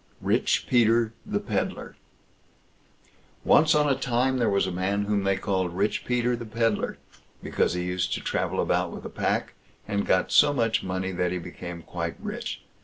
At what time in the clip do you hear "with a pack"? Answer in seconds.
8.91-9.53